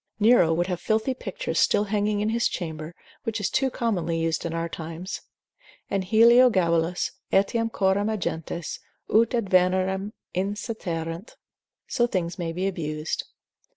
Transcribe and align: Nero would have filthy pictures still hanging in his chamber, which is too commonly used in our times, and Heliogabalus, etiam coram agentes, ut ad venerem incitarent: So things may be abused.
Nero 0.19 0.51
would 0.51 0.65
have 0.65 0.81
filthy 0.81 1.13
pictures 1.13 1.59
still 1.59 1.83
hanging 1.83 2.21
in 2.21 2.29
his 2.29 2.47
chamber, 2.47 2.95
which 3.21 3.39
is 3.39 3.51
too 3.51 3.69
commonly 3.69 4.17
used 4.19 4.47
in 4.47 4.51
our 4.51 4.67
times, 4.67 5.21
and 5.91 6.03
Heliogabalus, 6.03 7.11
etiam 7.31 7.71
coram 7.71 8.09
agentes, 8.09 8.79
ut 9.13 9.35
ad 9.35 9.47
venerem 9.47 10.13
incitarent: 10.33 11.35
So 11.87 12.07
things 12.07 12.39
may 12.39 12.51
be 12.51 12.65
abused. 12.67 13.25